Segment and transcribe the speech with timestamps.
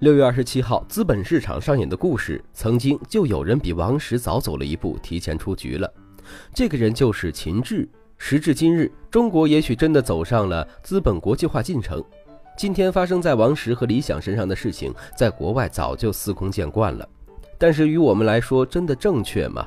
[0.00, 5.92] 六月二十七号，资本市场上演的故事，曾经就有人比王石早走了一步，提前出局了。
[6.54, 7.88] 这个人就是秦志。
[8.16, 12.02] 时至今日，中国也许真的走上了资本国际化进程。
[12.56, 17.08] 今天发生在王石和李想身上的事情，在国外早就司空见惯了。
[17.58, 19.66] 但是于我们来说，真的正确吗？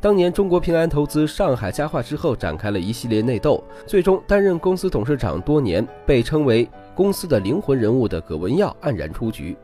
[0.00, 9.56] 当年中国平安投资上海家化之后，展开了一系列内斗，最终担任公司董事长多年，被称为公司的灵魂人物的葛文耀黯然出局。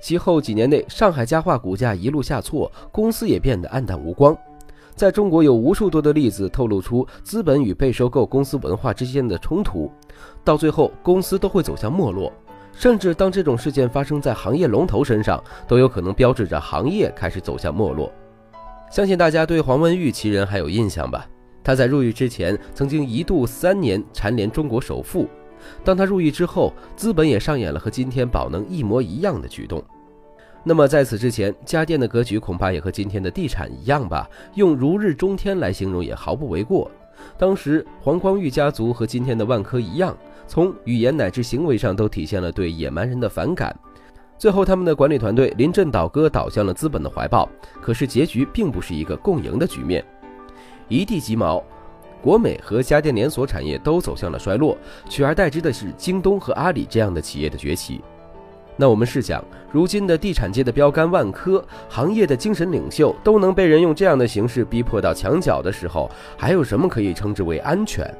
[0.00, 4.36] 其后几年内，上海家化股价一路下挫，公司也变得黯淡无光。
[4.94, 9.90] 在中国有无数多的例子透露出资本与被收购公司文化之间的冲突，
[10.42, 12.32] 到最后公司都会走向没落。
[12.72, 18.12] 甚至当这种事件发生在行业龙头身上，都有可能标志着行业开始走向没落。
[18.90, 21.26] 相信大家对黄文玉其人还有印象吧？
[21.62, 25.28] 他在入狱之前曾经一度三年蝉联中国首富，
[25.84, 29.82] 当他入狱之后，资本也上演了和今天宝能一模一样的举动。
[30.62, 34.28] 那么在此之前，家电的格局恐怕也和今天的地产一样吧？
[34.54, 36.90] 用如日中天来形容也毫不为过。
[37.36, 40.16] 当时黄光裕家族和今天的万科一样，
[40.46, 43.76] 从语言乃至行为上都体现了对野蛮人的反感。
[44.38, 47.48] 最后，他们的管理团队临阵倒戈，倒向了资本的怀抱。
[47.80, 50.04] 可是，结局并不是一个共赢的局面。
[50.88, 51.64] 一地鸡毛，
[52.22, 54.76] 国美和家电连锁产业都走向了衰落，
[55.08, 58.02] 取而代之的是京东和阿里这样的企业的崛起。
[58.76, 59.42] 那我们试想，
[59.72, 68.14] 如今的地产界的标杆万科，行业的精神领袖，都能被人用这样的形式逼迫到墙角的时候，还有什么可以称之为安全？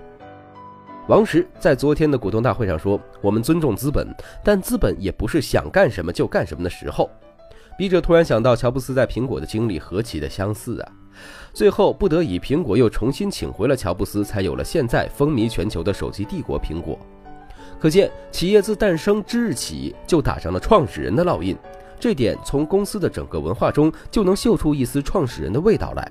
[1.09, 4.09] 王石在昨天的股东大会上说：“我们尊重资本，
[4.43, 7.09] 但资本也不是想干什么就干什么的时候。”
[7.79, 10.93] 笔者突然想到，乔布斯在苹果的经历何其的相似啊！
[11.53, 16.99] 最后不得已，苹果又重新请回了乔布斯，才有了现在风靡全球的手机帝国苹果。
[17.79, 21.57] 可见，企业自诞生之日起就打上了创始人的烙印，
[22.01, 26.11] 这点从公司的整个文化中就能嗅出一丝创始人的味道来。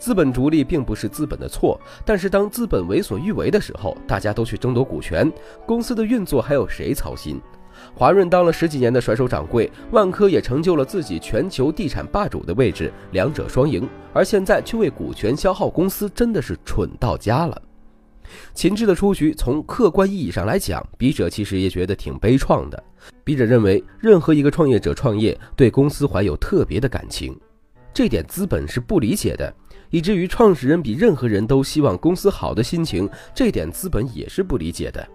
[0.00, 5.30] 资本逐利并不是资本的错，但是当资本为所欲为的时候，大家都去争夺股权，
[5.66, 7.38] 公司的运作还有谁操心？
[7.94, 17.62] 华润当了十几年的甩手掌柜，万科也成就了自己全球地产霸主的位置，两者双赢，而现在却为股权消耗公司，真的是蠢到家了。
[18.54, 22.82] 秦志的出局，从客观意义上来讲，笔者其实也觉得挺悲怆的。
[23.22, 27.38] 笔者认为，任何一个创业者创业，对公司怀有特别的感情，
[27.92, 29.52] 这点资本是不理解的。
[29.90, 35.06] 以至于创始人比任何人都希望公司好的心情，这点资本也是不理解的。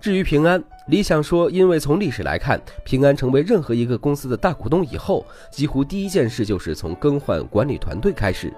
[0.00, 8.52] 至于平安，理想说，因为从历史来看，平安成为任何一个公司的大股东以后，几乎第一件事就是从更换管理团队开始。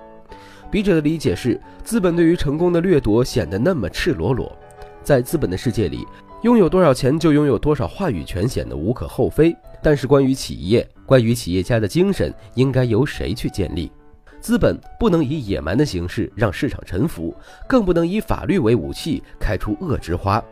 [0.70, 4.56] 笔者的理解是，资本对于成功的掠夺显得那么赤裸裸，
[5.02, 6.06] 在资本的世界里，
[6.42, 9.54] 拥有多少钱就拥有多少话语权，显得无可厚非。
[9.82, 13.92] 但是关于企业，关于企业家的精神，应该由谁去建立？
[14.44, 17.34] 资本不能以野蛮的形式让市场臣服，
[17.66, 20.44] 更不能以法律为武器开出恶之花，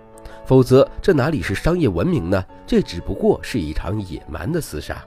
[0.46, 2.42] 否则这哪里是商业文明呢？
[2.66, 5.04] 这只不过是一场野蛮的厮杀。